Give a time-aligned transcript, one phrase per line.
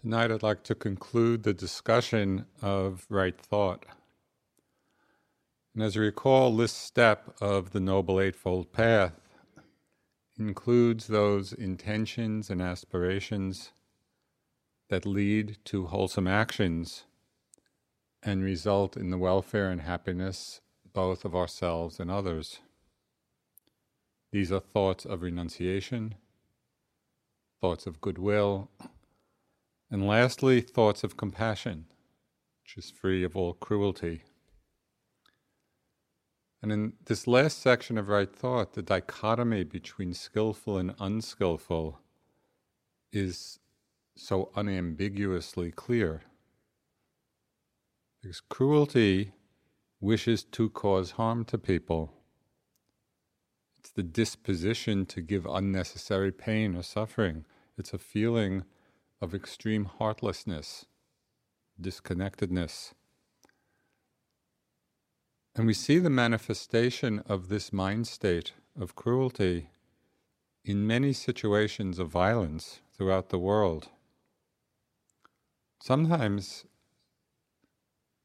[0.00, 3.84] Tonight, I'd like to conclude the discussion of right thought.
[5.74, 9.12] And as you recall, this step of the Noble Eightfold Path
[10.38, 13.72] includes those intentions and aspirations
[14.88, 17.04] that lead to wholesome actions
[18.22, 20.62] and result in the welfare and happiness
[20.94, 22.60] both of ourselves and others.
[24.32, 26.14] These are thoughts of renunciation,
[27.60, 28.70] thoughts of goodwill,
[29.90, 31.86] and lastly, thoughts of compassion,
[32.62, 34.22] which is free of all cruelty.
[36.62, 41.98] And in this last section of right thought, the dichotomy between skillful and unskillful
[43.12, 43.58] is
[44.14, 46.22] so unambiguously clear.
[48.20, 49.32] Because cruelty
[50.00, 52.12] wishes to cause harm to people.
[53.78, 57.46] It's the disposition to give unnecessary pain or suffering.
[57.78, 58.64] It's a feeling
[59.20, 60.86] of extreme heartlessness,
[61.80, 62.94] disconnectedness.
[65.54, 69.68] And we see the manifestation of this mind state of cruelty
[70.64, 73.88] in many situations of violence throughout the world.
[75.82, 76.64] Sometimes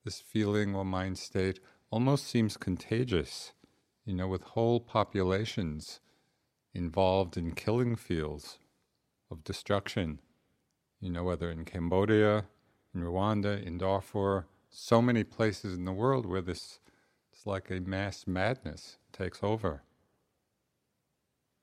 [0.04, 3.54] this feeling or mind state almost seems contagious,
[4.06, 6.00] you know, with whole populations
[6.74, 8.60] involved in killing fields
[9.32, 10.20] of destruction
[11.06, 12.46] you know, whether in Cambodia,
[12.96, 16.80] in Rwanda, in Darfur, so many places in the world where this
[17.32, 19.84] it's like a mass madness takes over.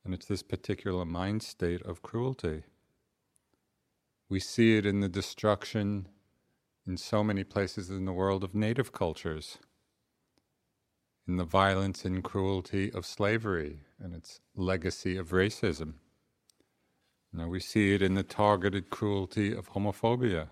[0.05, 2.63] And it's this particular mind state of cruelty.
[4.29, 6.07] We see it in the destruction
[6.87, 9.59] in so many places in the world of native cultures,
[11.27, 15.95] in the violence and cruelty of slavery and its legacy of racism.
[17.35, 20.49] Now we see it in the targeted cruelty of homophobia,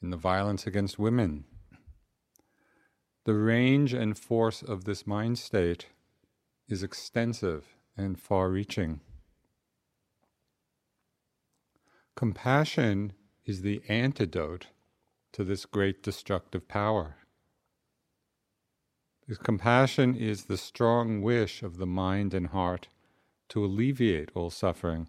[0.00, 1.44] in the violence against women.
[3.24, 5.86] The range and force of this mind state
[6.68, 9.00] is extensive and far reaching.
[12.16, 13.12] Compassion
[13.44, 14.68] is the antidote
[15.32, 17.16] to this great destructive power.
[19.20, 22.88] Because compassion is the strong wish of the mind and heart
[23.50, 25.08] to alleviate all suffering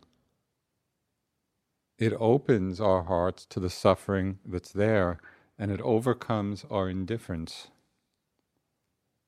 [2.03, 5.19] it opens our hearts to the suffering that's there
[5.57, 7.69] and it overcomes our indifference.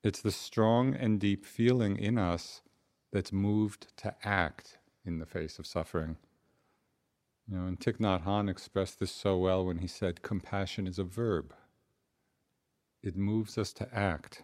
[0.04, 2.62] It's the strong and deep feeling in us
[3.14, 6.18] that's moved to act in the face of suffering.
[7.48, 11.00] You know, and Thich Nhat Hanh expressed this so well when he said, compassion is
[11.00, 11.54] a verb.
[13.02, 14.44] It moves us to act.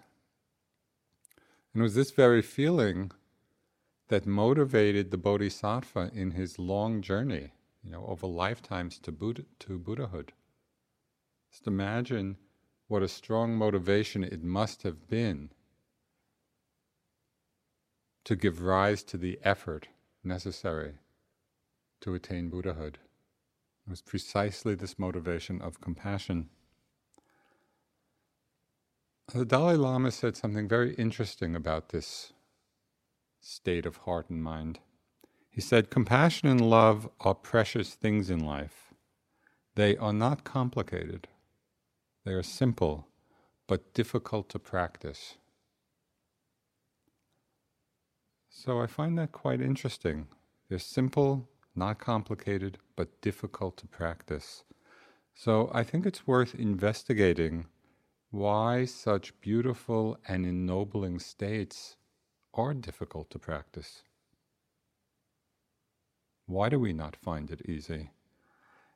[1.74, 3.12] And it was this very feeling
[4.08, 7.52] that motivated the Bodhisattva in his long journey
[7.84, 10.34] you know, over lifetimes to Buddha, to Buddhahood.
[11.52, 12.38] Just imagine
[12.88, 15.50] what a strong motivation it must have been
[18.24, 19.88] to give rise to the effort
[20.24, 20.94] necessary
[22.02, 23.00] to attain Buddhahood.
[23.88, 26.50] It was precisely this motivation of compassion.
[29.34, 32.34] The Dalai Lama said something very interesting about this
[33.40, 34.80] state of heart and mind.
[35.52, 38.94] He said, Compassion and love are precious things in life.
[39.76, 41.28] They are not complicated,
[42.26, 43.08] they are simple
[43.68, 45.36] but difficult to practice.
[48.50, 50.28] So I find that quite interesting.
[50.68, 54.66] They're simple, not complicated, but difficult to practice.
[55.34, 57.68] So I think it's worth investigating
[58.30, 61.96] why such beautiful and ennobling states
[62.54, 64.04] are difficult to practice.
[66.48, 68.12] Why do we not find it easy?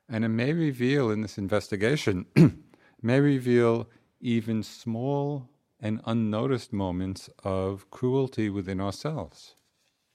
[0.08, 2.26] And it may reveal in this investigation,
[3.02, 3.88] may reveal
[4.20, 5.48] even small
[5.80, 9.54] and unnoticed moments of cruelty within ourselves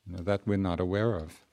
[0.06, 1.45] you know, that we're not aware of.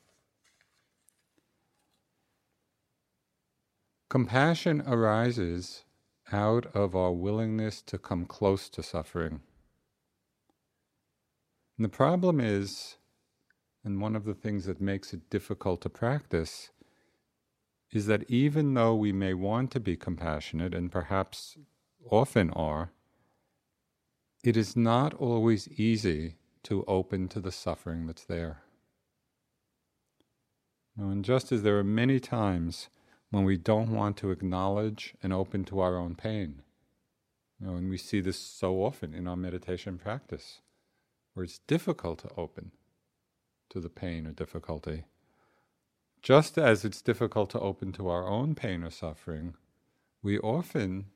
[4.09, 5.85] Compassion arises
[6.33, 9.41] out of our willingness to come close to suffering.
[11.77, 12.98] And the problem is,
[13.85, 16.71] and one of the things that makes it difficult to practice,
[17.91, 21.57] is that even though we may want to be compassionate and perhaps
[22.11, 22.93] often are,
[24.45, 28.63] it is not always easy to open to the suffering that's there.
[30.97, 32.89] Now, and just as there are many times
[33.31, 36.63] when we don't want to acknowledge and open to our own pain,
[37.61, 40.61] you know, and we see this so often in our meditation practice,
[41.35, 42.73] where it's difficult to open
[43.71, 45.05] to the pain or difficulty.
[46.23, 49.55] Just as it's difficult to open to our own pain or suffering,
[50.23, 51.07] we often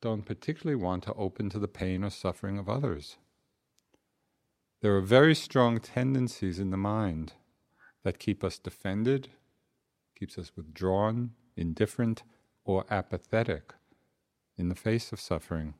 [0.00, 3.16] don't particularly want to open to the pain or suffering of others.
[4.80, 7.34] There are very strong tendencies in the mind
[8.02, 9.28] that keep us defended,
[10.18, 12.24] keeps us withdrawn, indifferent,
[12.64, 13.74] or apathetic
[14.58, 15.74] in the face of suffering.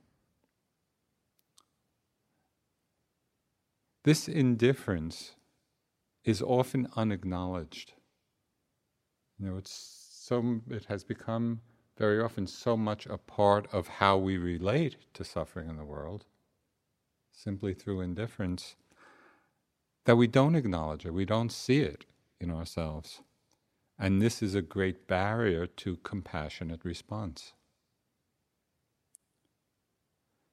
[4.05, 5.33] This indifference
[6.25, 7.93] is often unacknowledged.
[9.39, 9.73] You know, it's
[10.11, 11.61] so it has become
[11.97, 16.25] very often so much a part of how we relate to suffering in the world,
[17.33, 18.77] simply through indifference,
[20.05, 22.05] that we don't acknowledge it, we don't see it
[22.41, 23.21] in ourselves.
[23.99, 27.53] And this is a great barrier to compassionate response.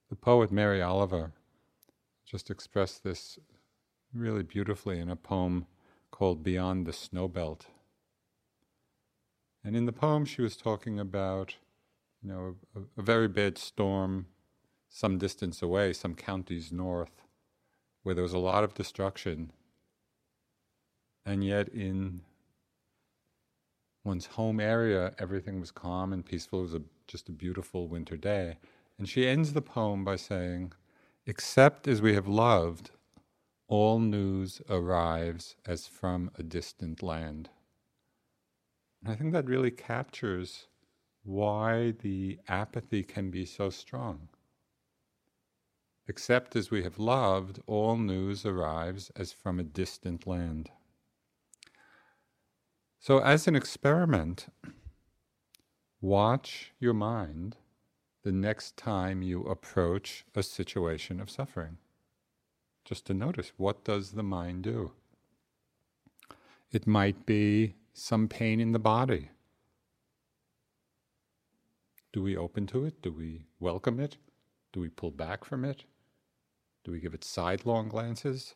[0.09, 1.33] The poet Mary Oliver
[2.29, 3.39] just expressed this
[4.13, 5.65] really beautifully in a poem
[6.11, 7.67] called Beyond the Snow Belt.
[9.63, 11.55] And in the poem, she was talking about,
[12.21, 14.27] you know, a, a very bad storm
[14.89, 17.23] some distance away, some counties north,
[18.03, 19.51] where there was a lot of destruction.
[21.25, 22.21] And yet, in
[24.03, 26.59] one's home area, everything was calm and peaceful.
[26.59, 28.57] It was a, just a beautiful winter day.
[28.97, 30.73] And she ends the poem by saying,
[31.29, 32.89] Except as we have loved,
[33.67, 37.51] all news arrives as from a distant land.
[39.05, 40.65] I think that really captures
[41.21, 44.29] why the apathy can be so strong.
[46.07, 50.71] Except as we have loved, all news arrives as from a distant land.
[52.99, 54.47] So, as an experiment,
[56.01, 57.55] watch your mind
[58.23, 61.77] the next time you approach a situation of suffering.
[62.83, 64.91] Just to notice what does the mind do?
[66.71, 69.29] It might be some pain in the body.
[72.11, 73.01] Do we open to it?
[73.01, 74.17] Do we welcome it?
[74.73, 75.85] Do we pull back from it?
[76.83, 78.55] Do we give it sidelong glances?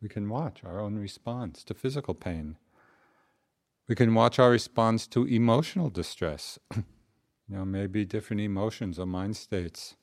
[0.00, 2.56] We can watch our own response to physical pain.
[3.88, 6.58] We can watch our response to emotional distress.
[7.48, 9.96] you know, maybe different emotions or mind states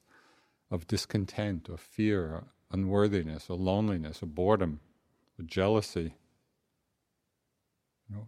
[0.71, 4.79] of discontent or fear or unworthiness or loneliness or boredom
[5.39, 6.15] or jealousy.
[8.09, 8.27] You know,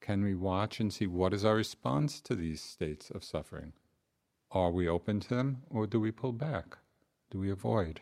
[0.00, 3.74] can we watch and see what is our response to these states of suffering?
[4.50, 6.78] Are we open to them or do we pull back?
[7.30, 8.00] Do we avoid?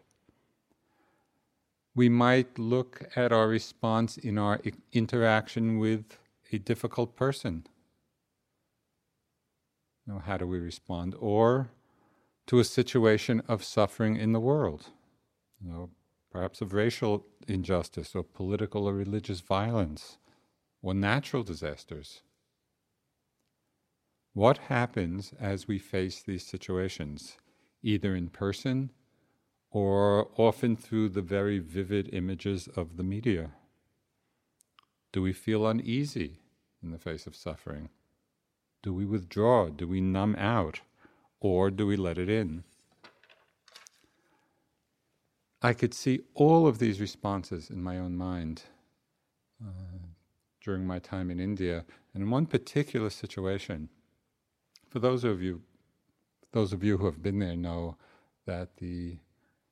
[1.97, 4.61] We might look at our response in our
[4.93, 6.19] interaction with
[6.53, 7.67] a difficult person.
[10.07, 11.17] Know, how do we respond?
[11.19, 11.71] Or
[12.47, 14.91] to a situation of suffering in the world,
[15.61, 15.91] you know,
[16.31, 20.19] perhaps of racial injustice or political or religious violence
[20.81, 22.23] or natural disasters.
[24.33, 27.39] What happens as we face these situations,
[27.83, 28.93] either in person
[29.71, 33.53] or often through the very vivid images of the media?
[35.13, 36.39] Do we feel uneasy
[36.83, 37.89] in the face of suffering?
[38.83, 39.69] Do we withdraw?
[39.69, 40.81] Do we numb out?
[41.41, 42.65] Or do we let it in?
[45.63, 48.63] I could see all of these responses in my own mind
[49.61, 49.99] uh,
[50.63, 51.85] during my time in India.
[52.15, 53.89] And in one particular situation,
[54.89, 55.63] for those of you,
[56.53, 57.97] those of you who have been there know
[58.47, 59.19] that the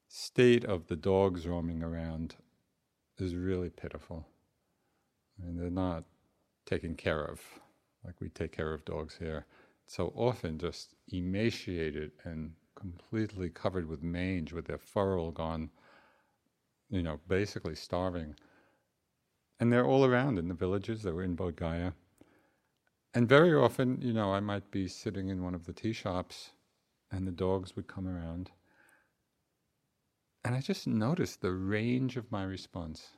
[0.09, 2.37] state of the dogs roaming around
[3.19, 4.27] is really pitiful.
[5.39, 6.05] I mean, they're not
[6.67, 7.41] taken care of
[8.05, 9.47] like we take care of dogs here.
[9.87, 15.71] So often just emaciated and completely covered with mange, with their fur all gone,
[16.91, 18.35] you know, basically starving.
[19.61, 21.03] And they're all around in the villages.
[21.03, 21.93] They were in Bodh Gaya.
[23.15, 26.51] And very often, you know, I might be sitting in one of the tea shops
[27.13, 28.51] and the dogs would come around.
[30.45, 33.11] And I just noticed the range of my response.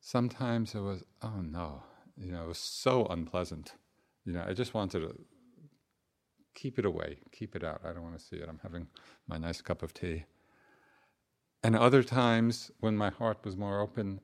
[0.00, 1.82] Sometimes it was, oh no,
[2.16, 3.74] you know, it was so unpleasant.
[4.28, 5.18] You know, I just wanted to
[6.54, 7.80] keep it away, keep it out.
[7.82, 8.46] I don't want to see it.
[8.46, 8.86] I'm having
[9.26, 10.26] my nice cup of tea.
[11.62, 14.20] And other times when my heart was more open,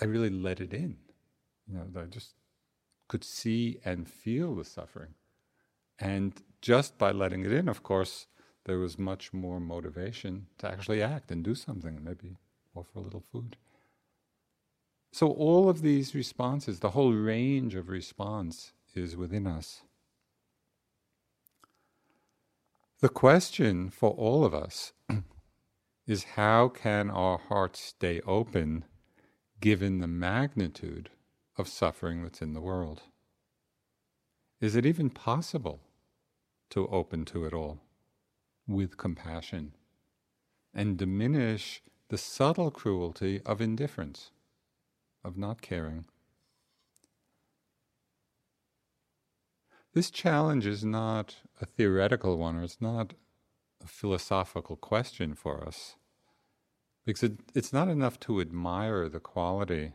[0.00, 0.96] I really let it in.
[1.68, 2.32] You know, I just
[3.08, 5.12] could see and feel the suffering.
[5.98, 8.28] And just by letting it in, of course,
[8.64, 12.38] there was much more motivation to actually act and do something, maybe
[12.74, 13.58] offer a little food.
[15.12, 19.82] So, all of these responses, the whole range of response, is within us.
[23.00, 24.92] The question for all of us
[26.06, 28.84] is how can our hearts stay open
[29.60, 31.10] given the magnitude
[31.58, 33.02] of suffering that's in the world?
[34.60, 35.80] Is it even possible
[36.70, 37.80] to open to it all
[38.66, 39.74] with compassion
[40.72, 44.30] and diminish the subtle cruelty of indifference,
[45.22, 46.06] of not caring?
[49.96, 53.14] This challenge is not a theoretical one, or it's not
[53.82, 55.96] a philosophical question for us.
[57.06, 59.94] Because it, it's not enough to admire the quality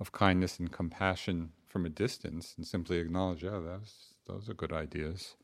[0.00, 4.72] of kindness and compassion from a distance and simply acknowledge, oh, those, those are good
[4.72, 5.36] ideas.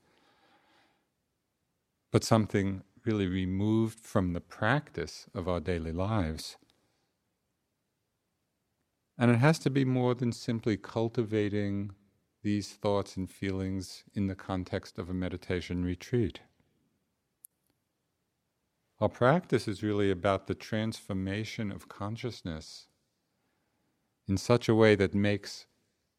[2.11, 6.57] But something really removed from the practice of our daily lives.
[9.17, 11.93] And it has to be more than simply cultivating
[12.45, 16.41] these thoughts and feelings in the context of a meditation retreat.
[19.01, 22.87] Our practice is really about the transformation of consciousness
[24.29, 25.67] in such a way that makes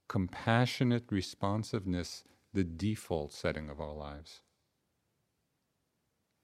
[0.09, 4.41] compassionate responsiveness the default setting of our lives.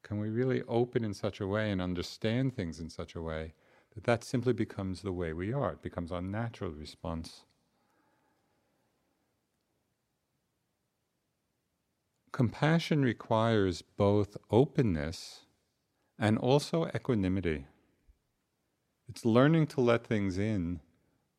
[0.03, 3.55] Can we really open in such a way and understand things in such a way
[3.95, 5.73] that that simply becomes the way we are?
[5.73, 7.45] It becomes our natural response.
[12.31, 15.41] Compassion requires both openness
[16.17, 17.65] and also equanimity.
[19.09, 20.79] It's learning to let things in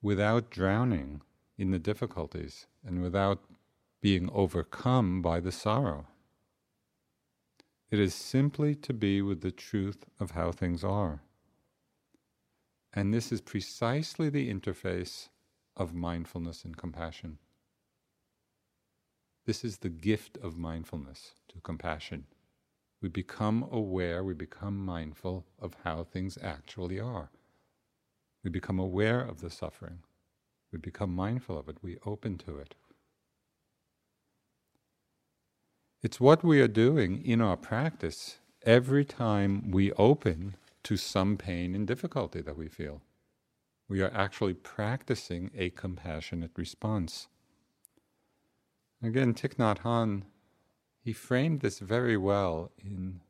[0.02, 1.22] without drowning
[1.56, 3.40] in the difficulties and without
[4.02, 6.06] being overcome by the sorrow.
[7.90, 11.22] It is simply to be with the truth of how things are.
[12.92, 15.28] And this is precisely the interface
[15.76, 17.38] of mindfulness and compassion.
[19.44, 22.26] This is the gift of mindfulness to compassion.
[23.00, 27.30] We become aware, we become mindful of how things actually are.
[28.44, 29.98] We become aware of the suffering.
[30.72, 31.78] We become mindful of it.
[31.82, 32.76] We open to it.
[36.02, 41.74] It's what we are doing in our practice every time we open to some pain
[41.74, 43.02] and difficulty that we feel.
[43.88, 47.28] We are actually practicing a compassionate response.
[49.02, 50.22] Again, Thich Nhat Hanh,
[51.00, 53.20] he framed this very well in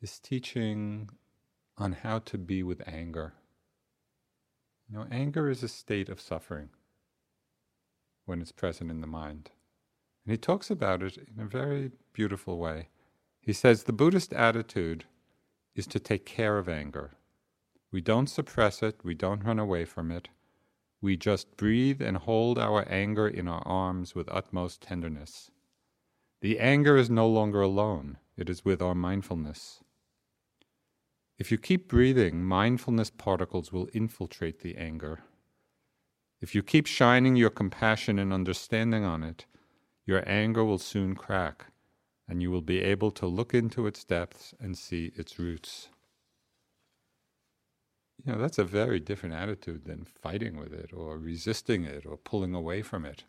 [0.00, 1.08] his teaching
[1.78, 3.34] on how to be with anger.
[4.88, 6.70] You know, anger is a state of suffering
[8.24, 9.50] when it's present in the mind.
[10.24, 12.88] And he talks about it in a very beautiful way.
[13.40, 15.04] He says the Buddhist attitude
[15.76, 17.12] is to take care of anger.
[17.92, 20.28] We don't suppress it, we don't run away from it,
[21.00, 25.50] we just breathe and hold our anger in our arms with utmost tenderness.
[26.40, 29.80] The anger is no longer alone, it is with our mindfulness.
[31.38, 35.20] If you keep breathing, mindfulness particles will infiltrate the anger.
[36.40, 39.46] If you keep shining your compassion and understanding on it,
[40.06, 41.66] your anger will soon crack,
[42.26, 45.89] and you will be able to look into its depths and see its roots
[48.24, 52.16] you know, that's a very different attitude than fighting with it or resisting it or
[52.16, 53.24] pulling away from it.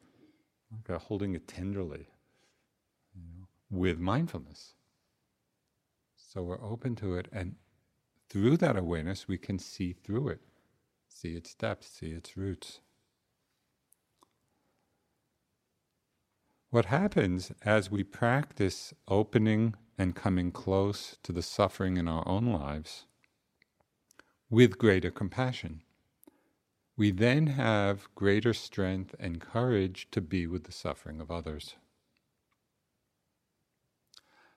[0.72, 2.08] Like holding it tenderly,
[3.14, 4.76] you know, with mindfulness.
[6.16, 7.56] So we're open to it, and
[8.30, 10.40] through that awareness, we can see through it,
[11.10, 12.80] see its depth, see its roots.
[16.70, 22.46] What happens as we practice opening and coming close to the suffering in our own
[22.46, 23.08] lives
[24.52, 25.82] with greater compassion?
[26.98, 31.76] We then have greater strength and courage to be with the suffering of others.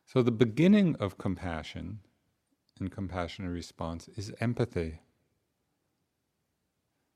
[0.04, 2.00] So, the beginning of compassion
[2.78, 5.00] and compassionate response is empathy.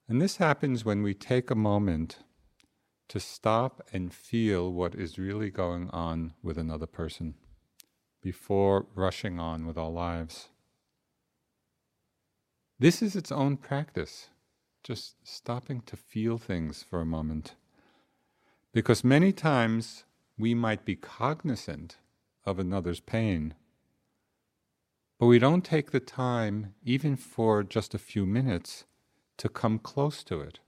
[0.08, 2.20] And this happens when we take a moment
[3.08, 7.34] to stop and feel what is really going on with another person
[8.22, 10.48] before rushing on with our lives.
[12.78, 14.28] This is its own practice,
[14.84, 17.54] just stopping to feel things for a moment.
[18.72, 20.04] Because many times
[20.38, 21.96] we might be cognizant
[22.44, 23.54] of another's pain,
[25.18, 28.84] but we don't take the time, even for just a few minutes,
[29.38, 30.60] to come close to it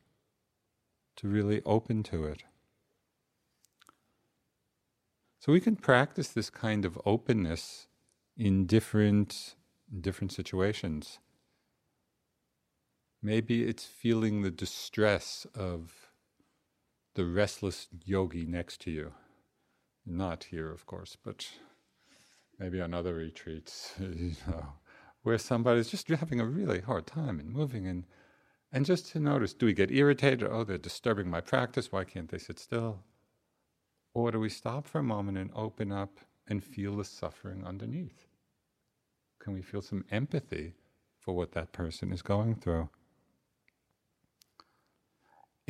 [1.21, 2.45] to really open to it.
[5.39, 7.89] So we can practice this kind of openness
[8.37, 9.55] in different
[10.01, 11.19] different situations.
[13.23, 16.11] Maybe it's feeling the distress of
[17.15, 19.13] the restless yogi next to you.
[20.07, 21.47] Not here, of course, but
[22.59, 24.73] maybe on other retreats, you know,
[25.23, 28.05] where somebody's just having a really hard time and moving and
[28.73, 30.49] and just to notice do we get irritated?
[30.49, 31.91] Oh, they're disturbing my practice.
[31.91, 33.03] Why can't they sit still?
[34.15, 38.27] Or do we stop for a moment and open up and feel the suffering underneath?
[39.41, 40.75] Can we feel some empathy
[41.19, 42.89] for what that person is going through?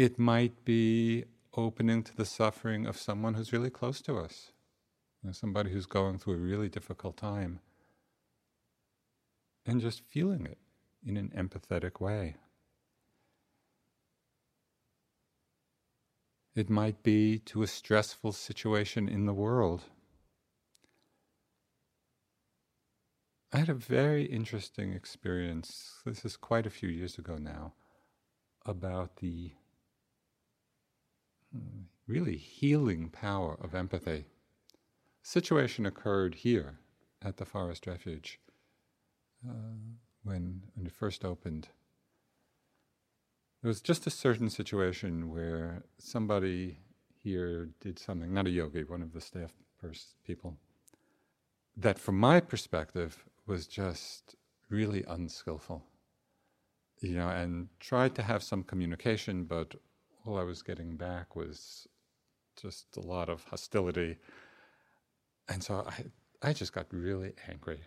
[0.00, 4.50] It might be opening to the suffering of someone who's really close to us,
[5.22, 7.60] you know, somebody who's going through a really difficult time,
[9.66, 10.56] and just feeling it
[11.04, 12.36] in an empathetic way.
[16.54, 19.82] It might be to a stressful situation in the world.
[23.52, 27.74] I had a very interesting experience, this is quite a few years ago now,
[28.64, 29.52] about the
[32.06, 34.26] really healing power of empathy.
[35.22, 36.78] Situation occurred here
[37.22, 38.40] at the Forest Refuge
[39.48, 39.52] uh,
[40.24, 41.68] when, when it first opened.
[43.62, 46.78] There was just a certain situation where somebody
[47.22, 50.56] here did something, not a yogi, one of the staff pers- people,
[51.76, 54.34] that from my perspective was just
[54.70, 55.84] really unskillful.
[57.00, 59.74] You know, and tried to have some communication, but
[60.26, 61.86] all I was getting back was
[62.60, 64.16] just a lot of hostility.
[65.48, 67.80] And so I, I just got really angry.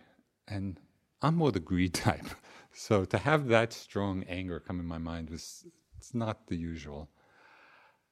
[0.48, 0.78] And
[1.22, 2.26] I'm more the greed type.
[2.72, 5.64] So to have that strong anger come in my mind was
[5.96, 7.08] it's not the usual.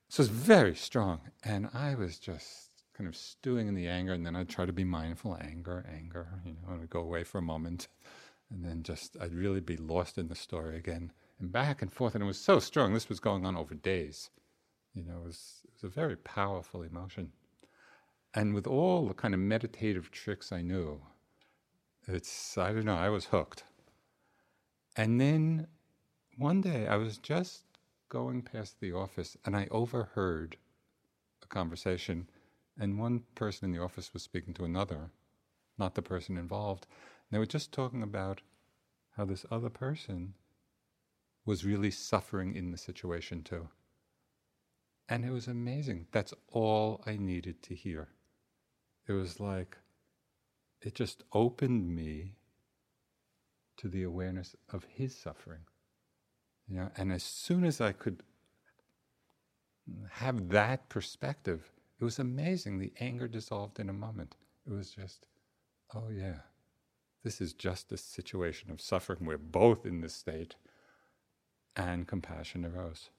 [0.09, 1.21] So it's very strong.
[1.43, 4.73] And I was just kind of stewing in the anger, and then I'd try to
[4.73, 7.89] be mindful, anger, anger, you know, and I'd go away for a moment.
[8.51, 11.13] And then just I'd really be lost in the story again.
[11.43, 12.15] And back and forth.
[12.15, 12.95] And it was so strong.
[12.95, 14.31] This was going on over days.
[14.95, 17.33] You know, it was, it was a very powerful emotion.
[18.33, 21.03] And with all the kind of meditative tricks I knew,
[22.07, 23.65] it's, I don't know, I was hooked.
[24.97, 25.67] And then
[26.39, 27.65] one day I was just
[28.09, 30.57] going past the office and I overheard
[31.43, 32.29] a conversation,
[32.79, 35.11] and one person in the office was speaking to another,
[35.77, 36.87] not the person involved.
[36.87, 38.43] And they were just talking about
[39.17, 40.35] how this other person
[41.45, 43.69] was really suffering in the situation too.
[45.09, 46.07] And it was amazing.
[46.13, 48.09] That's all I needed to hear.
[49.07, 49.77] It was like,
[50.81, 52.37] it just opened me
[53.77, 55.63] to the awareness of his suffering.
[56.69, 58.23] You know, and as soon as I could
[60.11, 62.79] have that perspective, it was amazing.
[62.79, 64.37] The anger dissolved in a moment.
[64.67, 65.27] It was just,
[65.95, 66.39] oh yeah,
[67.25, 69.25] this is just a situation of suffering.
[69.25, 70.55] We're both in this state,
[71.77, 73.11] and compassion arose.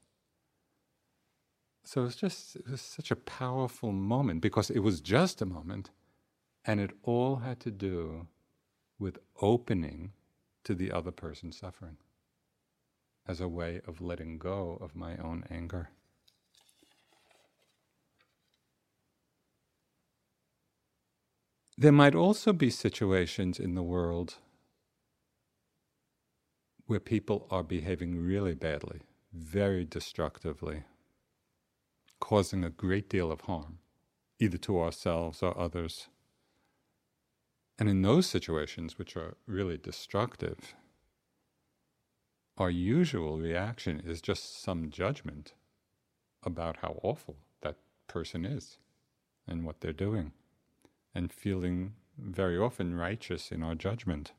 [1.84, 5.46] So it was just it was such a powerful moment because it was just a
[5.46, 5.90] moment
[6.64, 8.26] and it all had to do
[8.98, 10.12] with opening
[10.64, 11.98] to the other person's suffering
[13.26, 15.90] as a way of letting go of my own anger.
[21.76, 24.36] There might also be situations in the world
[26.86, 29.00] where people are behaving really badly,
[29.32, 30.82] very destructively,
[32.20, 33.78] causing a great deal of harm,
[34.38, 36.08] either to ourselves or others.
[37.78, 40.74] And in those situations, which are really destructive,
[42.56, 45.54] our usual reaction is just some judgment
[46.44, 48.78] about how awful that person is
[49.48, 50.32] and what they're doing,
[51.14, 54.32] and feeling very often righteous in our judgment.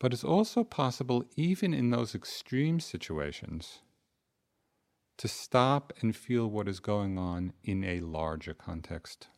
[0.00, 3.80] But it's also possible, even in those extreme situations,
[5.18, 9.28] to stop and feel what is going on in a larger context,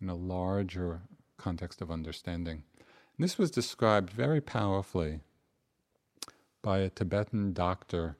[0.00, 1.02] in a larger
[1.38, 2.64] context of understanding.
[3.16, 5.20] And this was described very powerfully
[6.60, 8.16] by a Tibetan doctor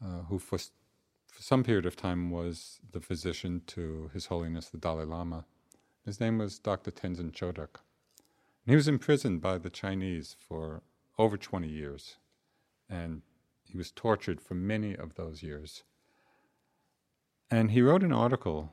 [0.00, 4.78] uh, who, for, for some period of time, was the physician to His Holiness the
[4.78, 5.46] Dalai Lama.
[6.04, 6.92] His name was Dr.
[6.92, 7.80] Tenzin Chodak.
[8.68, 10.82] And he was imprisoned by the Chinese for
[11.18, 12.18] over 20 years.
[12.86, 13.22] And
[13.64, 15.84] he was tortured for many of those years.
[17.50, 18.70] And he wrote an article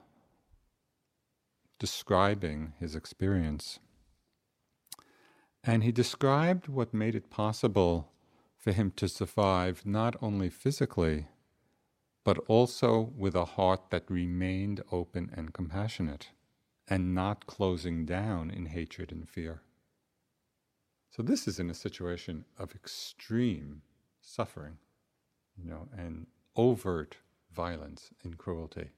[1.80, 3.80] describing his experience.
[5.64, 8.12] And he described what made it possible
[8.58, 11.28] for him to survive not only physically,
[12.26, 16.32] but also with a heart that remained open and compassionate
[16.86, 19.62] and not closing down in hatred and fear.
[21.16, 23.84] So, this is in a situation of extreme
[24.20, 24.80] suffering
[25.58, 27.16] you know, and overt
[27.56, 28.90] violence and cruelty.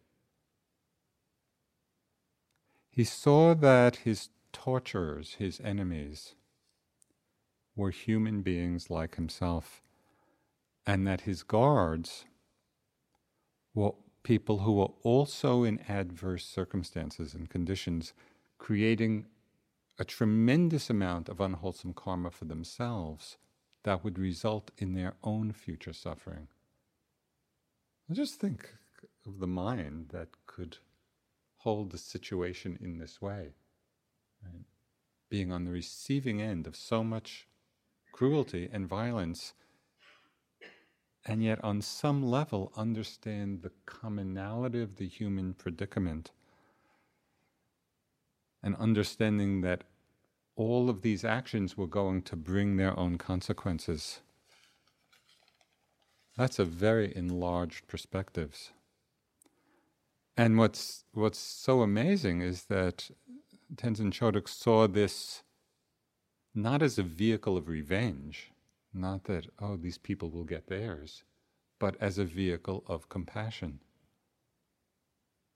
[2.89, 6.33] He saw that his torturers, his enemies,
[7.75, 9.83] were human beings like himself,
[10.87, 12.25] and that his guards
[13.75, 18.13] were people who were also in adverse circumstances and conditions,
[18.57, 19.27] creating
[19.99, 23.37] a tremendous amount of unwholesome karma for themselves
[23.83, 26.47] that would result in their own future suffering.
[28.11, 28.75] Just think
[29.25, 30.77] of the mind that could
[31.57, 33.53] hold the situation in this way,
[34.43, 34.65] right?
[35.29, 37.47] being on the receiving end of so much
[38.13, 39.53] cruelty and violence,
[41.25, 46.31] and yet on some level understand the commonality of the human predicament
[48.63, 49.83] and understanding that
[50.55, 54.19] all of these actions were going to bring their own consequences.
[56.35, 58.71] That's a very enlarged perspective.
[60.35, 63.09] And what's what's so amazing is that
[63.75, 65.43] Tenzin Chodak saw this
[66.53, 68.51] not as a vehicle of revenge,
[68.93, 71.23] not that oh these people will get theirs,
[71.79, 73.79] but as a vehicle of compassion.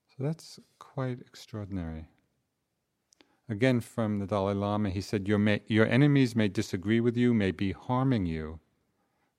[0.10, 2.08] So that's quite extraordinary.
[3.52, 7.34] Again, from the Dalai Lama, he said, your, may, your enemies may disagree with you,
[7.34, 8.62] may be harming you,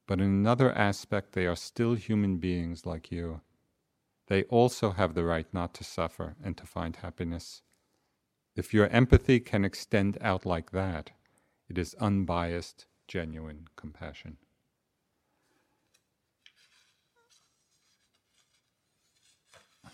[0.07, 3.41] but in another aspect, they are still human beings like you.
[4.27, 7.63] They also have the right not to suffer and to find happiness.
[8.55, 11.13] If your empathy can extend out like that,
[11.71, 14.37] it is unbiased, genuine compassion.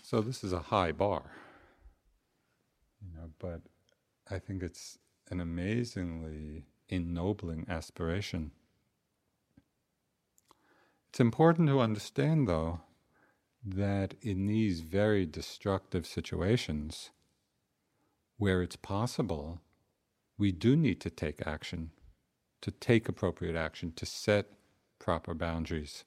[0.03, 1.31] So this is a high bar,
[3.01, 3.61] you know, but
[4.31, 8.51] I think it's an amazingly ennobling aspiration.
[11.09, 12.81] It's important to understand, though,
[13.65, 17.09] that in these very destructive situations,
[18.37, 19.61] where it's possible,
[20.37, 21.91] we do need to take action,
[22.61, 24.45] to take appropriate action, to set
[24.99, 26.03] proper boundaries,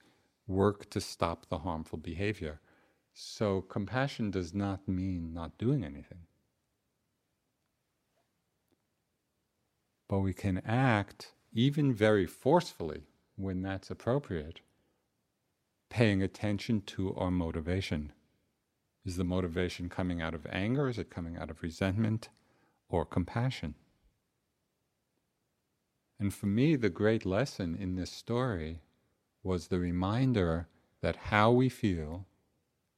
[0.47, 2.59] work to stop the harmful behavior.
[3.13, 6.25] So, compassion does not mean not doing anything.
[10.13, 13.01] But we can act even very forcefully
[13.35, 14.61] when that's appropriate,
[15.89, 18.13] paying attention to our motivation.
[19.03, 20.87] Is the motivation coming out of anger?
[20.87, 22.29] Is it coming out of resentment
[22.89, 23.73] or compassion?
[26.19, 28.83] And for me, the great lesson in this story
[29.41, 30.67] was the reminder
[31.01, 32.27] that how we feel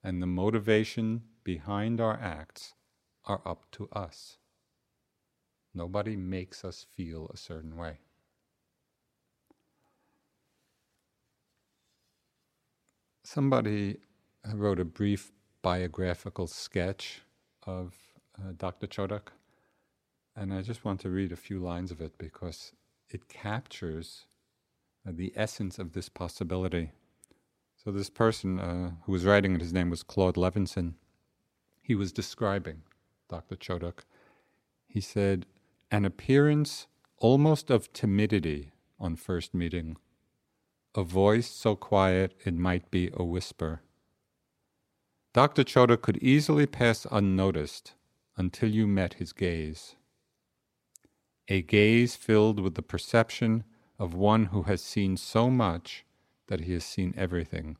[0.03, 2.73] and the motivation behind our acts
[3.23, 4.35] are up to us.
[5.75, 7.99] Nobody makes us feel a certain way.
[13.23, 13.97] Somebody
[14.53, 17.21] wrote a brief biographical sketch
[17.67, 17.93] of
[18.39, 18.87] uh, Dr.
[18.87, 19.29] Chodak,
[20.35, 22.71] and I just want to read a few lines of it because
[23.09, 24.27] it captures
[25.07, 26.91] uh, the essence of this possibility.
[27.83, 30.93] So, this person uh, who was writing it, his name was Claude Levinson,
[31.81, 32.81] he was describing
[33.29, 33.55] Dr.
[33.55, 34.05] Chodak.
[34.87, 35.45] He said,
[35.95, 36.87] an appearance
[37.19, 39.97] almost of timidity on first meeting,
[40.95, 43.81] a voice so quiet it might be a whisper.
[45.33, 45.63] Dr.
[45.63, 47.93] Chodak could easily pass unnoticed
[48.37, 49.95] until you met his gaze.
[51.49, 53.63] a gaze filled with the perception
[53.99, 56.05] of one who has seen so much
[56.47, 57.77] that he has seen everything,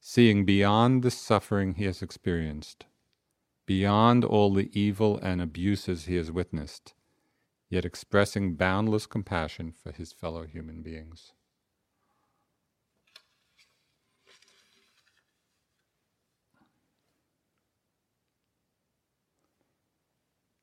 [0.00, 2.86] seeing beyond the suffering he has experienced,
[3.66, 6.94] beyond all the evil and abuses he has witnessed,
[7.70, 11.32] yet expressing boundless compassion for his fellow human beings.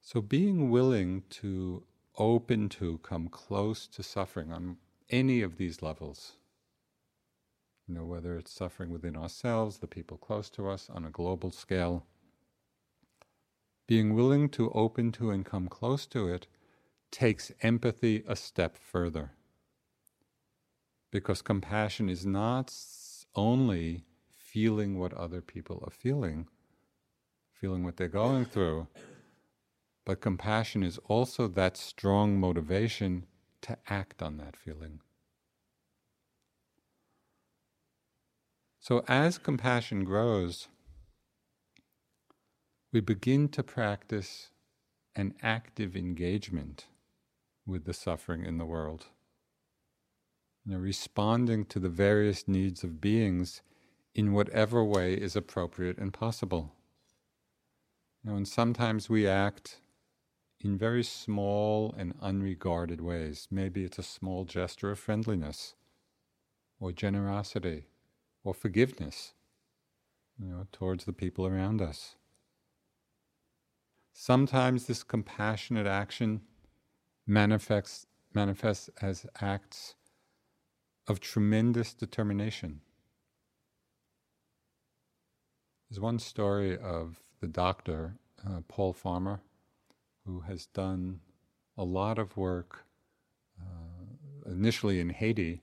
[0.02, 1.84] So, being willing to
[2.18, 4.76] open to, come close to suffering on
[5.10, 6.34] any of these levels,
[7.88, 11.50] you know, whether it's suffering within ourselves, the people close to us, on a global
[11.50, 12.06] scale,
[13.92, 16.48] being willing to open to and come close to it
[17.12, 19.32] takes empathy a step further.
[21.12, 22.74] Because compassion is not
[23.36, 26.48] only feeling what other people are feeling,
[27.52, 28.88] feeling what they're going through,
[30.06, 33.26] but compassion is also that strong motivation
[33.60, 35.02] to act on that feeling.
[38.80, 40.70] So, as compassion grows,
[42.92, 44.50] we begin to practice
[45.16, 46.88] an active engagement
[47.66, 49.06] with the suffering in the world.
[50.66, 53.62] You know, responding to the various needs of beings
[54.14, 56.74] in whatever way is appropriate and possible.
[58.24, 59.80] You know, and sometimes we act
[60.60, 63.48] in very small and unregarded ways.
[63.50, 65.76] Maybe it's a small gesture of friendliness
[66.80, 67.86] or generosity
[68.44, 69.34] or forgiveness
[70.40, 72.16] you know, towards the people around us.
[74.14, 76.42] Sometimes this compassionate action
[77.26, 79.96] manifests, manifests as acts
[81.08, 82.82] of tremendous determination.
[85.90, 88.16] There's one story of the doctor,
[88.48, 89.42] uh, Paul Farmer,
[90.26, 91.20] who has done
[91.78, 92.86] a lot of work
[93.60, 95.62] uh, initially in Haiti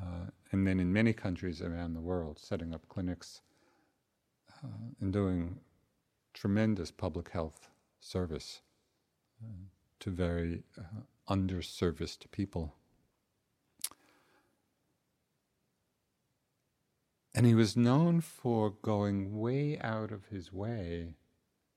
[0.00, 3.40] uh, and then in many countries around the world, setting up clinics
[4.62, 4.68] uh,
[5.00, 5.58] and doing
[6.34, 7.68] tremendous public health
[8.00, 8.60] service
[9.42, 9.66] uh,
[10.00, 10.82] to very uh,
[11.28, 12.74] underserviced people.
[17.34, 21.14] And he was known for going way out of his way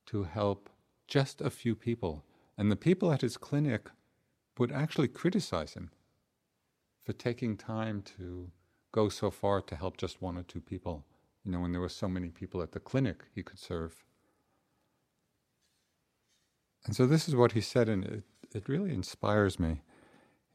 [0.08, 0.70] to help
[1.08, 2.26] just a few people.
[2.58, 3.90] And the people at his clinic
[4.58, 5.92] would actually criticize him
[7.04, 8.52] for taking time to
[8.92, 11.06] go so far to help just one or two people.
[11.44, 14.04] You know, when there were so many people at the clinic he could serve.
[16.86, 19.82] And so this is what he said, and it, it really inspires me.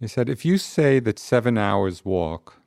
[0.01, 2.61] He said, If you say that seven hours walk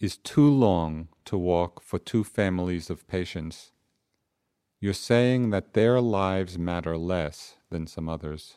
[0.00, 3.72] is too long to walk for two families of patients,
[4.80, 8.56] you're saying that their lives matter less than some others.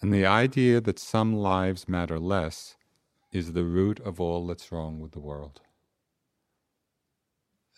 [0.00, 2.76] And the idea that some lives matter less
[3.32, 5.60] is the root of all that's wrong with the world.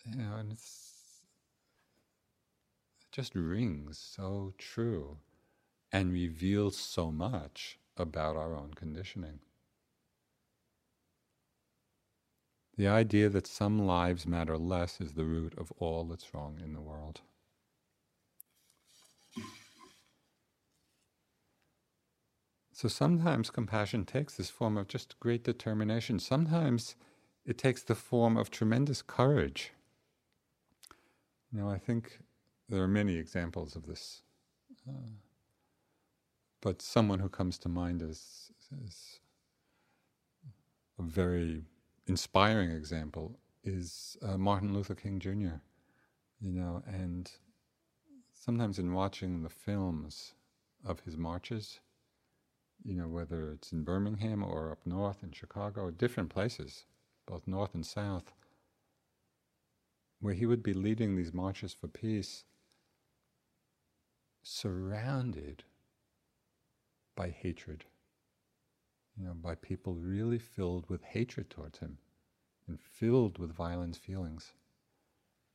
[0.04, 1.22] You know, and it's,
[3.00, 5.16] it just rings so true
[5.92, 9.40] and reveals so much about our own conditioning.
[12.76, 16.72] The idea that some lives matter less is the root of all that's wrong in
[16.72, 17.20] the world.
[22.72, 26.18] So sometimes compassion takes this form of just great determination.
[26.18, 26.96] Sometimes
[27.44, 29.72] it takes the form of tremendous courage.
[31.52, 32.20] Now, I think
[32.70, 34.22] there are many examples of this.
[34.88, 35.10] Uh,
[36.60, 38.50] but someone who comes to mind is,
[38.84, 39.20] is
[40.98, 41.62] a very
[42.06, 45.60] inspiring example is uh, Martin Luther King Jr.
[46.40, 47.30] You know, and
[48.32, 50.34] sometimes in watching the films
[50.84, 51.80] of his marches,
[52.82, 56.84] you know, whether it's in Birmingham or up north in Chicago, different places,
[57.26, 58.32] both north and south,
[60.20, 62.44] where he would be leading these marches for peace,
[64.42, 65.64] surrounded
[67.16, 67.84] by hatred,
[69.16, 71.98] you know, by people really filled with hatred towards him
[72.66, 74.52] and filled with violent feelings.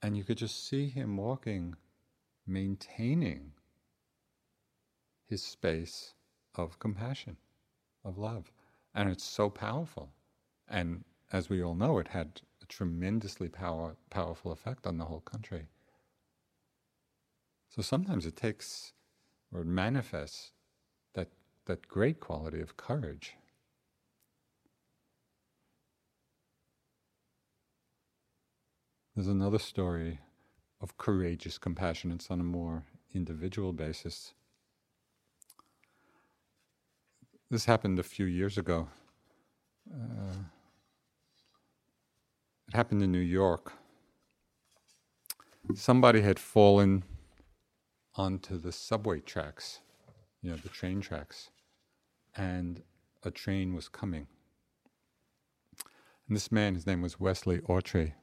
[0.02, 1.76] And you could just see him walking,
[2.46, 3.54] maintaining
[5.28, 6.14] his space
[6.54, 7.38] of compassion,
[8.04, 8.52] of love.
[8.94, 10.12] And it's so powerful.
[10.68, 15.22] And as we all know, it had a tremendously power, powerful effect on the whole
[15.22, 15.68] country.
[17.70, 18.94] So sometimes it takes
[19.52, 20.52] or it manifests
[21.66, 23.36] that, great quality of courage.
[29.16, 30.20] There's another story
[30.82, 32.12] of courageous compassion.
[32.12, 34.34] It's on a more individual basis.
[37.50, 38.88] this happened a few years ago.
[39.90, 40.34] Uh,
[42.68, 43.74] it happened in New York.
[45.76, 47.04] Somebody had fallen
[48.16, 49.80] onto the subway tracks,
[50.42, 51.50] you know, the train tracks,
[52.36, 52.84] and
[53.24, 54.28] a train was coming.
[56.28, 58.14] And this man, his name was Wesley Autrey,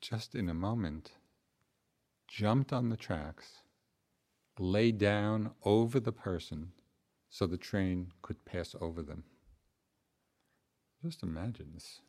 [0.00, 1.12] just in a moment,
[2.26, 3.62] jumped on the tracks,
[4.58, 6.72] lay down over the person
[7.30, 9.24] so the train could pass over them.
[11.04, 12.00] Just imagine this.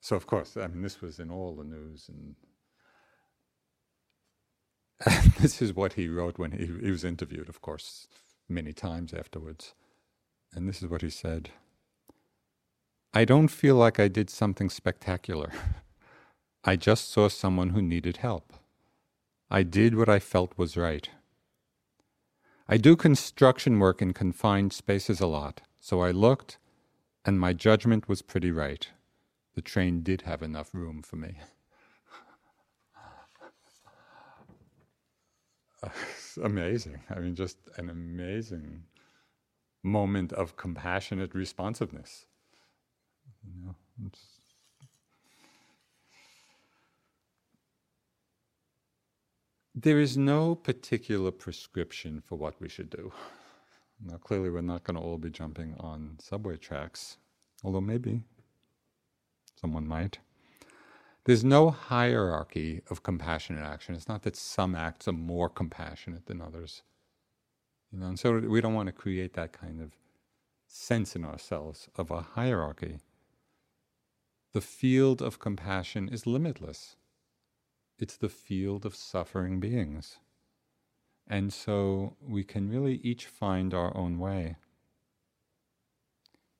[0.00, 2.36] So, of course, I mean, this was in all the news, and,
[5.04, 8.06] and this is what he wrote when he, he was interviewed, of course,
[8.48, 9.74] many times afterwards.
[10.54, 11.50] And this is what he said
[13.12, 15.50] I don't feel like I did something spectacular.
[16.64, 18.52] I just saw someone who needed help.
[19.50, 21.08] I did what I felt was right.
[22.68, 26.58] I do construction work in confined spaces a lot, so I looked,
[27.24, 28.88] and my judgment was pretty right.
[29.54, 31.38] The train did have enough room for me.
[36.42, 37.00] amazing.
[37.10, 38.84] I mean, just an amazing
[39.82, 42.26] moment of compassionate responsiveness.
[43.44, 44.10] You know,
[49.74, 53.12] there is no particular prescription for what we should do.
[54.04, 57.16] Now, clearly, we're not going to all be jumping on subway tracks,
[57.62, 58.22] although maybe
[59.60, 60.18] someone might.
[61.26, 63.96] There's no hierarchy of compassionate action.
[63.96, 66.82] It's not that some acts are more compassionate than others.
[67.90, 69.96] You know, and so we don't want to create that kind of
[70.68, 72.98] sense in ourselves of a hierarchy.
[74.52, 76.94] The field of compassion is limitless.
[77.98, 80.18] It's the field of suffering beings.
[81.26, 84.58] And so we can really each find our own way.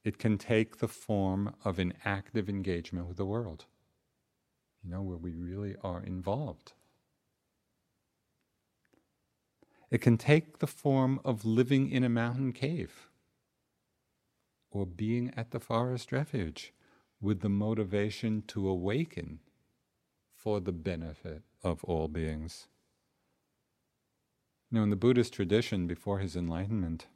[0.02, 3.66] It can take the form of an active engagement with the world,
[4.86, 6.72] you know, where we really are involved.
[9.90, 13.08] It can take the form of living in a mountain cave
[14.70, 16.72] or being at the forest refuge
[17.20, 19.40] with the motivation to awaken
[20.34, 22.68] for the benefit of all beings.
[24.70, 27.06] You know, in the Buddhist tradition, before his enlightenment,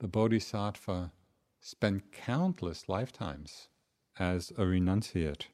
[0.00, 1.12] the Bodhisattva
[1.60, 3.68] spent countless lifetimes
[4.18, 5.46] as a renunciate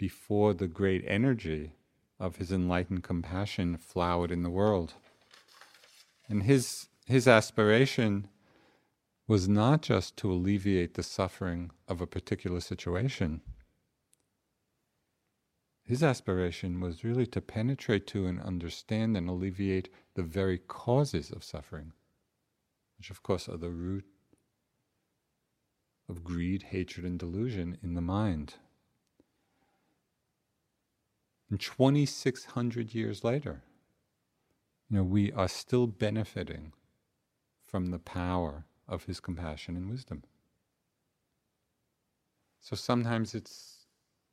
[0.00, 1.74] before the great energy
[2.18, 4.94] of his enlightened compassion flowered in the world.
[6.26, 8.28] And his, his aspiration
[9.28, 13.42] was not just to alleviate the suffering of a particular situation.
[15.84, 21.44] His aspiration was really to penetrate to and understand and alleviate the very causes of
[21.44, 21.92] suffering,
[22.96, 24.06] which, of course, are the root
[26.08, 28.54] of greed, hatred, and delusion in the mind.
[31.50, 33.62] And 2,600 years later,
[34.88, 36.72] you know, we are still benefiting
[37.66, 40.22] from the power of his compassion and wisdom.
[42.60, 43.86] So sometimes it's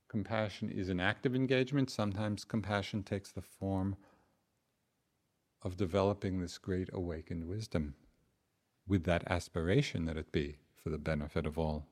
[0.07, 3.95] compassion is an active engagement, sometimes compassion takes the form
[5.63, 7.95] of developing this great awakened wisdom
[8.87, 11.85] with that aspiration that it be for the benefit of all.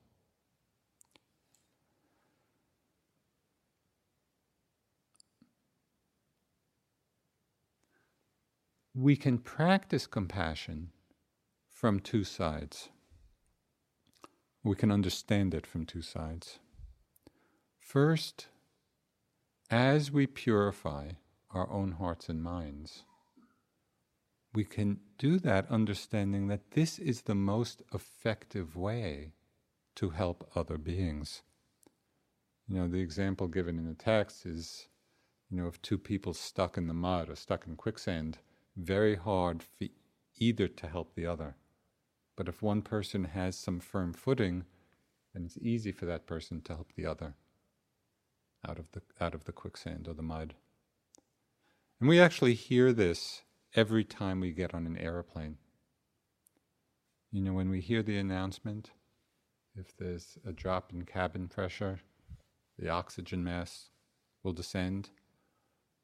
[8.97, 10.91] We can practice compassion
[11.67, 12.87] from two sides.
[14.63, 16.59] We can understand it from two sides.
[17.77, 18.47] First,
[19.69, 21.09] as we purify
[21.51, 23.03] our own hearts and minds,
[24.53, 29.33] we can do that understanding that this is the most effective way
[29.95, 31.41] to help other beings.
[32.65, 34.87] You know, the example given in the text is,
[35.49, 38.37] you know, of two people stuck in the mud or stuck in quicksand,
[38.75, 39.87] very hard for
[40.37, 41.55] either to help the other.
[42.35, 44.65] But if one person has some firm footing,
[45.33, 47.35] then it's easy for that person to help the other
[48.67, 50.55] out of the, out of the quicksand or the mud.
[51.99, 55.57] And we actually hear this every time we get on an aeroplane.
[57.31, 58.91] You know, when we hear the announcement,
[59.75, 61.99] if there's a drop in cabin pressure,
[62.77, 63.87] the oxygen mask
[64.43, 65.09] will descend.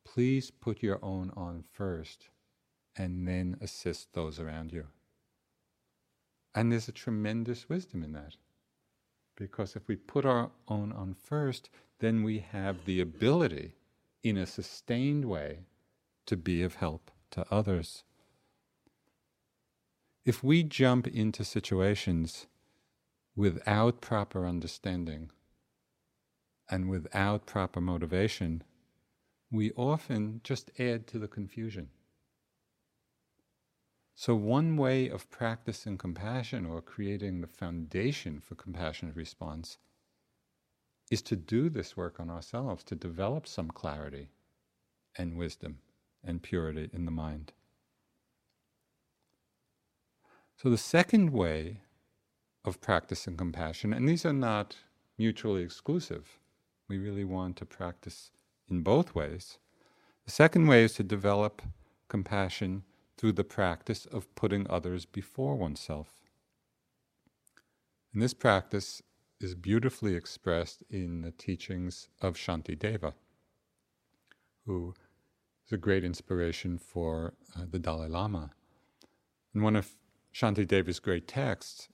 [0.05, 2.29] Please put your own on first
[2.97, 4.87] and then assist those around you.
[6.55, 8.35] And there's a tremendous wisdom in that.
[9.35, 11.69] Because if we put our own on first,
[11.99, 13.75] then we have the ability
[14.23, 15.59] in a sustained way
[16.25, 18.03] to be of help to others.
[20.25, 22.47] if we jump into situations
[23.35, 25.31] without proper understanding
[26.69, 28.63] and without proper motivation,
[29.51, 31.89] we often just add to the confusion.
[34.13, 39.77] So, one way of practicing compassion or creating the foundation for compassionate response
[41.09, 44.29] is to do this work on ourselves, to develop some clarity
[45.17, 45.79] and wisdom
[46.23, 47.51] and purity in the mind.
[50.55, 51.81] So, the second way
[52.63, 54.75] of practicing compassion, and these are not
[55.17, 56.37] mutually exclusive,
[56.87, 58.31] we really want to practice
[58.69, 59.57] in both ways.
[60.25, 61.61] The second way is to develop
[62.07, 62.83] compassion
[63.21, 66.07] through the practice of putting others before oneself.
[68.11, 69.03] And this practice
[69.39, 73.13] is beautifully expressed in the teachings of Shantideva,
[74.65, 74.95] who
[75.67, 78.49] is a great inspiration for uh, the Dalai Lama.
[79.53, 79.91] And one of
[80.33, 81.89] Shantideva's great texts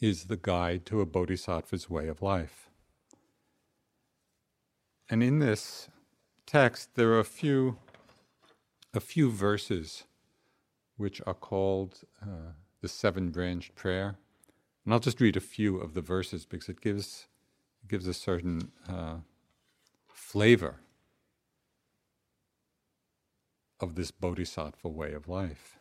[0.00, 2.70] is the guide to a bodhisattva's way of life.
[5.10, 5.90] And in this
[6.46, 7.76] text, there are a few,
[8.94, 10.04] a few verses
[10.96, 14.16] which are called uh, the seven branched prayer.
[14.84, 17.26] And I'll just read a few of the verses because it gives,
[17.82, 19.16] it gives a certain uh,
[20.06, 20.76] flavor
[23.80, 25.78] of this bodhisattva way of life.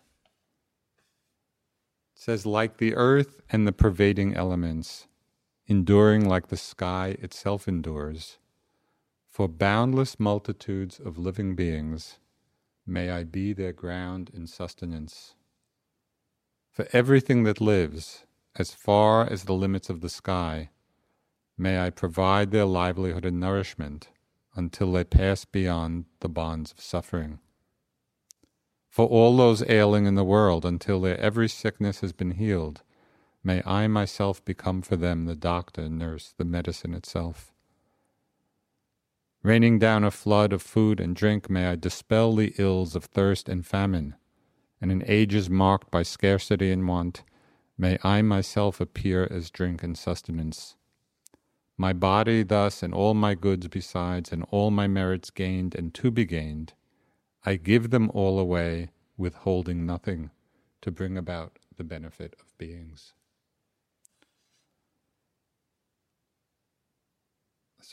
[2.16, 5.08] It says, like the earth and the pervading elements,
[5.68, 8.38] enduring like the sky itself endures,
[9.30, 12.20] for boundless multitudes of living beings,
[12.86, 15.36] may I be their ground and sustenance.
[16.72, 18.26] For everything that lives,
[18.56, 20.70] as far as the limits of the sky,
[21.58, 24.10] may I provide their livelihood and nourishment
[24.56, 27.40] until they pass beyond the bonds of suffering.
[28.90, 32.82] For all those ailing in the world, until their every sickness has been healed,
[33.44, 37.53] may I myself become for them the doctor, nurse, the medicine itself.
[39.44, 43.50] Raining down a flood of food and drink, may I dispel the ills of thirst
[43.50, 44.16] and famine,
[44.80, 47.24] and in ages marked by scarcity and want,
[47.78, 50.78] may I myself appear as drink and sustenance.
[51.78, 56.10] My body thus, and all my goods besides, and all my merits gained and to
[56.10, 56.74] be gained,
[57.44, 60.32] I give them all away, withholding nothing,
[60.82, 63.14] to bring about the benefit of beings.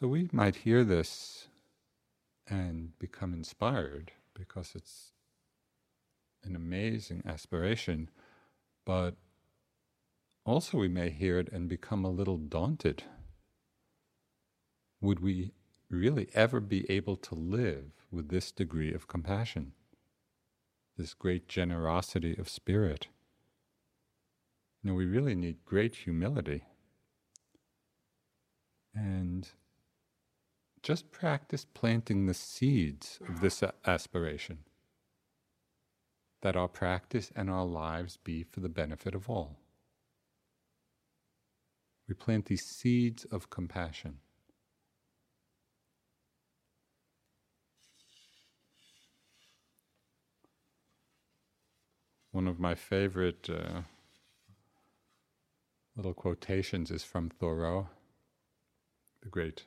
[0.00, 1.48] So we might hear this
[2.48, 5.12] and become inspired because it's
[6.42, 8.08] an amazing aspiration,
[8.86, 9.16] but
[10.46, 13.02] also we may hear it and become a little daunted.
[15.02, 15.52] Would we
[15.90, 19.72] really ever be able to live with this degree of compassion,
[20.96, 23.08] this great generosity of spirit?
[24.82, 26.62] You know, we really need great humility.
[28.94, 29.46] And
[30.82, 34.58] just practice planting the seeds of this aspiration.
[36.42, 39.58] That our practice and our lives be for the benefit of all.
[42.08, 44.18] We plant these seeds of compassion.
[52.32, 53.82] One of my favorite uh,
[55.96, 57.88] little quotations is from Thoreau,
[59.22, 59.64] the great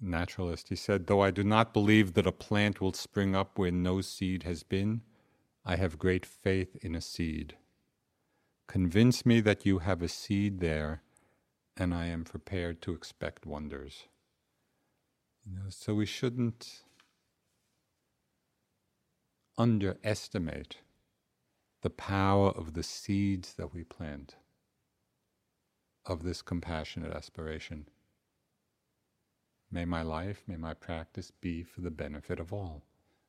[0.00, 0.68] naturalist.
[0.68, 4.00] He said, Though I do not believe that a plant will spring up where no
[4.00, 5.02] seed has been,
[5.64, 7.56] I have great faith in a seed.
[8.66, 11.02] Convince me that you have a seed there,
[11.76, 14.04] and I am prepared to expect wonders.
[15.44, 16.82] You know, so we shouldn't
[19.58, 20.78] underestimate
[21.82, 24.36] the power of the seeds that we plant
[26.06, 27.86] of this compassionate aspiration.
[29.74, 32.84] May my life, may my practice be for the benefit of all.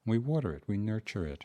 [0.06, 1.44] We water it, we nurture it.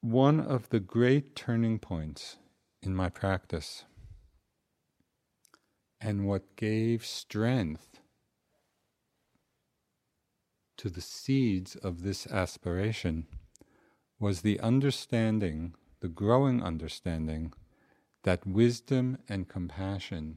[0.00, 2.38] One of the great turning points
[2.82, 3.84] in my practice
[6.00, 8.00] and what gave strength
[10.76, 13.28] to the seeds of this aspiration
[14.18, 17.52] was the understanding, the growing understanding
[18.26, 20.36] that wisdom and compassion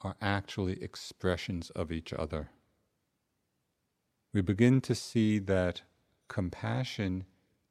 [0.00, 2.50] are actually expressions of each other.
[4.32, 5.82] We begin to see that
[6.28, 7.24] compassion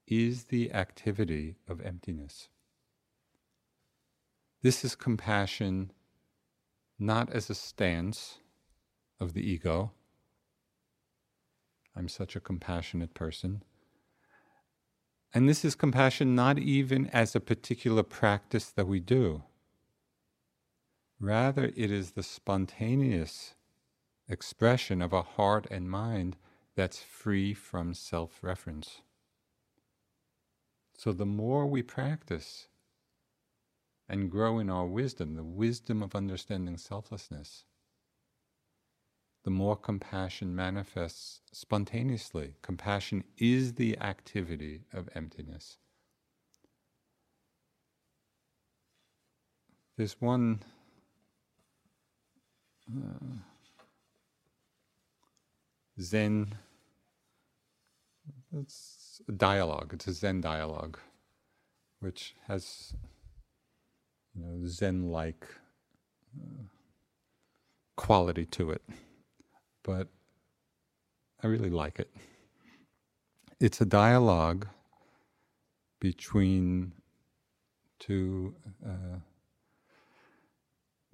[0.07, 2.49] is the activity of emptiness.
[4.61, 5.93] This is compassion
[6.99, 8.39] not as a stance
[9.21, 9.93] of the ego,
[11.95, 13.63] I'm such a compassionate person,
[15.34, 19.43] And this is compassion not even as a particular practice that we do.
[21.19, 23.55] Rather, it is the spontaneous
[24.30, 26.38] expression of a heart and mind
[26.75, 29.01] that's free from self reference.
[30.97, 32.67] So, the more we practice
[34.07, 37.65] and grow in our wisdom, the wisdom of understanding selflessness,
[39.47, 42.55] the more compassion manifests spontaneously.
[42.61, 45.77] Compassion is the activity of emptiness.
[49.95, 50.63] There's one
[52.93, 53.37] uh,
[56.01, 56.53] Zen.
[58.53, 59.91] It's a dialogue.
[59.93, 60.99] It's a Zen dialogue,
[62.01, 62.93] which has
[64.35, 65.47] you know, Zen-like
[66.37, 66.63] uh,
[67.95, 68.81] quality to it.
[69.88, 70.09] But
[71.41, 72.11] I really like it.
[73.61, 74.67] It's a dialogue
[76.01, 76.91] between
[77.97, 78.53] two
[78.85, 79.19] uh,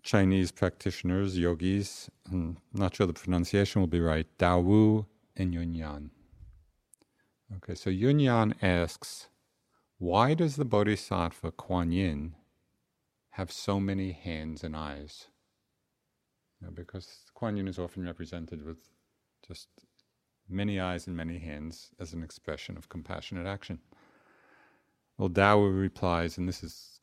[0.01, 5.05] Chinese practitioners, yogis, I'm not sure the pronunciation will be right, Dao Wu
[5.38, 6.09] and Yunyan.
[7.57, 9.28] Okay, so Yunyan asks,
[9.99, 12.36] why does the Bodhisattva Kuan Yin
[13.32, 15.28] have so many hands and eyes?
[16.64, 18.78] Know, because Kuan Yin is often represented with
[19.45, 19.68] just
[20.47, 23.80] many eyes and many hands as an expression of compassionate action.
[25.18, 27.01] Well, Dao replies, and this is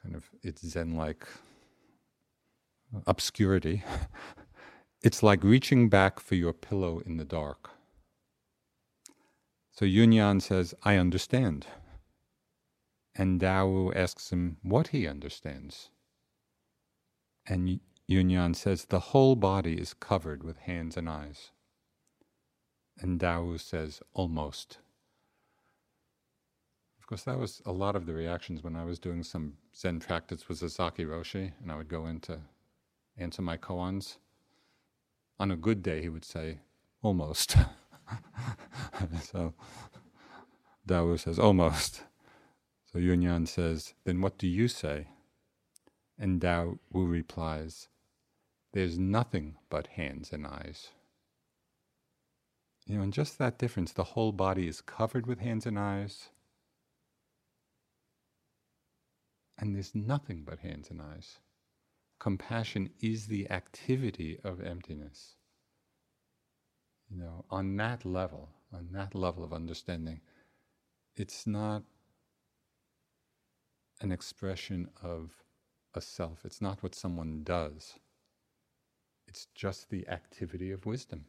[0.00, 1.26] kind of its Zen like
[3.06, 3.82] obscurity.
[5.02, 7.70] it's like reaching back for your pillow in the dark.
[9.72, 11.66] So Yunyan says, I understand.
[13.14, 15.90] And Dao asks him what he understands.
[17.46, 17.80] And
[18.10, 21.52] Yunyan says, the whole body is covered with hands and eyes.
[22.98, 24.78] And Dao says, almost.
[26.98, 30.00] Of course, that was a lot of the reactions when I was doing some Zen
[30.00, 32.40] practice with Sasaki Roshi, and I would go into
[33.16, 34.16] answer my koans.
[35.38, 36.58] On a good day, he would say,
[37.02, 37.56] almost.
[39.22, 39.54] so
[40.86, 42.02] Dao says, almost.
[42.92, 45.06] So Yunyan says, then what do you say?
[46.18, 47.88] And Dao Wu replies,
[48.72, 50.90] there's nothing but hands and eyes.
[52.86, 56.30] You know, and just that difference, the whole body is covered with hands and eyes,
[59.58, 61.38] and there's nothing but hands and eyes
[62.20, 65.34] compassion is the activity of emptiness.
[67.10, 70.20] You know, on that level, on that level of understanding,
[71.16, 71.82] it's not
[74.00, 75.32] an expression of
[75.94, 76.44] a self.
[76.44, 77.94] It's not what someone does.
[79.30, 81.24] It's just the activity of wisdom.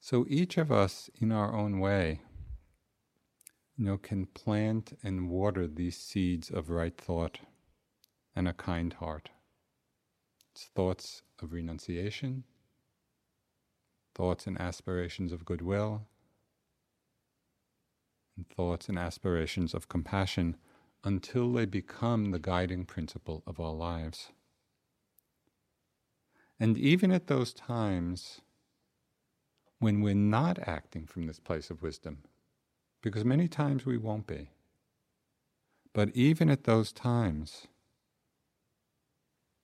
[0.00, 2.20] So each of us, in our own way,
[3.78, 7.40] you know, can plant and water these seeds of right thought
[8.36, 9.30] and a kind heart.
[10.54, 12.44] It's thoughts of renunciation,
[14.14, 16.06] thoughts and aspirations of goodwill,
[18.36, 20.56] and thoughts and aspirations of compassion
[21.04, 24.30] until they become the guiding principle of our lives.
[26.58, 28.40] And even at those times,
[29.78, 32.22] when we're not acting from this place of wisdom,
[33.02, 34.50] because many times we won't be.
[35.92, 37.68] But even at those times,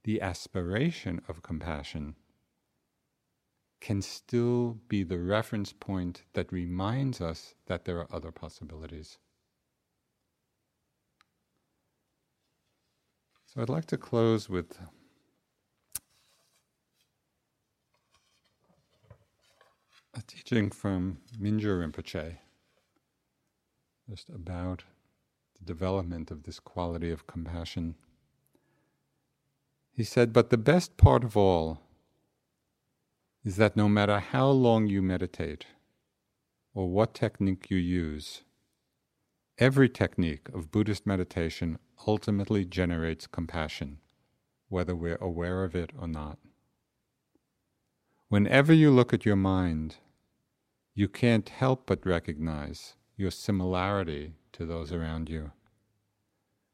[0.05, 2.17] the aspiration of compassion
[3.83, 9.19] can still be the reference point that reminds us that there are other possibilities.
[13.45, 14.79] So I'd like to close with
[20.15, 22.39] a teaching from Mingyur Rinpoche,
[24.09, 24.85] just about
[25.59, 27.97] the development of this quality of compassion.
[29.93, 31.81] He said, But the best part of all
[33.45, 35.67] is that no matter how long you meditate
[36.75, 38.43] or what technique you use,
[39.59, 43.99] every technique of Buddhist meditation ultimately generates compassion,
[44.69, 46.39] whether we're aware of it or not.
[48.29, 49.97] Whenever you look at your mind,
[50.95, 55.53] you can't help but recognize your similarity to those around you.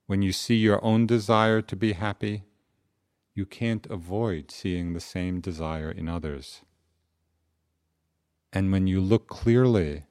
[0.07, 2.45] When you see your own desire to be happy,
[3.39, 6.63] you can't avoid seeing the same desire in others.
[8.53, 10.07] And when you look clearly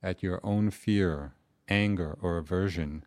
[0.00, 1.34] at your own fear,
[1.66, 3.04] anger, or aversion,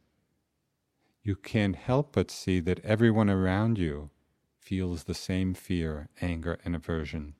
[1.23, 4.09] you can't help but see that everyone around you
[4.59, 7.35] feels the same fear, anger, and aversion.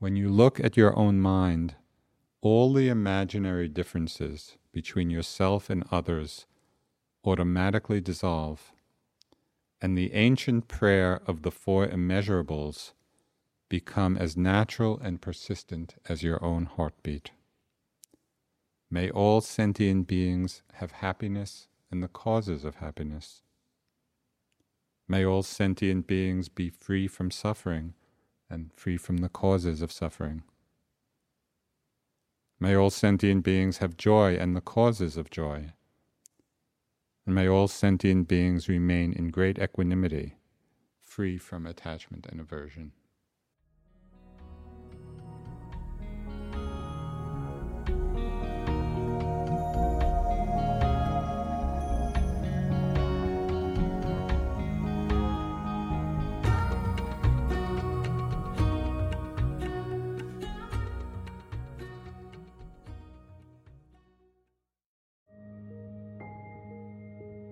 [0.00, 1.76] When you look at your own mind,
[2.40, 6.46] all the imaginary differences between yourself and others
[7.24, 8.72] automatically dissolve,
[9.80, 12.92] and the ancient prayer of the four immeasurables
[13.68, 17.30] become as natural and persistent as your own heartbeat.
[18.90, 23.42] May all sentient beings have happiness and the causes of happiness.
[25.06, 27.94] May all sentient beings be free from suffering
[28.50, 30.42] and free from the causes of suffering.
[32.60, 35.72] May all sentient beings have joy and the causes of joy.
[37.28, 40.38] And may all sentient beings remain in great equanimity,
[41.02, 42.92] free from attachment and aversion.